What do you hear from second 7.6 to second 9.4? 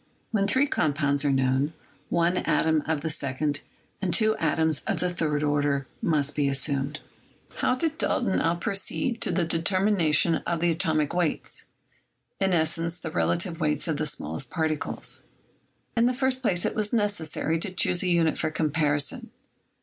did Dalton now proceed to